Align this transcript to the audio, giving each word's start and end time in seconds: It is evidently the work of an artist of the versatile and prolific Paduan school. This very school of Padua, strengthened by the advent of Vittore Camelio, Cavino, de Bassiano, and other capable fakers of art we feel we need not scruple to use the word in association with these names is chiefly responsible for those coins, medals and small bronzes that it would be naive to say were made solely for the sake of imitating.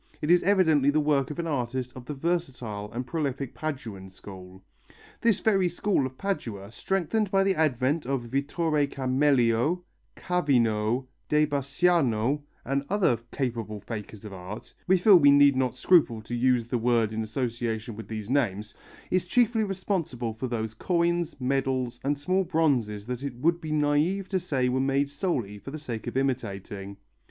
It 0.19 0.31
is 0.31 0.41
evidently 0.41 0.89
the 0.89 0.99
work 0.99 1.29
of 1.29 1.37
an 1.37 1.45
artist 1.45 1.93
of 1.95 2.05
the 2.05 2.15
versatile 2.15 2.91
and 2.91 3.05
prolific 3.05 3.53
Paduan 3.53 4.09
school. 4.09 4.63
This 5.21 5.41
very 5.41 5.69
school 5.69 6.07
of 6.07 6.17
Padua, 6.17 6.71
strengthened 6.71 7.29
by 7.29 7.43
the 7.43 7.53
advent 7.53 8.07
of 8.07 8.23
Vittore 8.23 8.87
Camelio, 8.87 9.83
Cavino, 10.17 11.05
de 11.29 11.45
Bassiano, 11.45 12.41
and 12.65 12.83
other 12.89 13.19
capable 13.31 13.79
fakers 13.79 14.25
of 14.25 14.33
art 14.33 14.73
we 14.87 14.97
feel 14.97 15.17
we 15.17 15.29
need 15.29 15.55
not 15.55 15.75
scruple 15.75 16.19
to 16.23 16.33
use 16.33 16.65
the 16.65 16.79
word 16.79 17.13
in 17.13 17.21
association 17.21 17.95
with 17.95 18.07
these 18.07 18.27
names 18.27 18.73
is 19.11 19.25
chiefly 19.27 19.63
responsible 19.63 20.33
for 20.33 20.47
those 20.47 20.73
coins, 20.73 21.39
medals 21.39 21.99
and 22.03 22.17
small 22.17 22.43
bronzes 22.43 23.05
that 23.05 23.21
it 23.21 23.35
would 23.35 23.61
be 23.61 23.71
naive 23.71 24.27
to 24.29 24.39
say 24.39 24.67
were 24.67 24.79
made 24.79 25.09
solely 25.11 25.59
for 25.59 25.69
the 25.69 25.77
sake 25.77 26.07
of 26.07 26.17
imitating. 26.17 26.97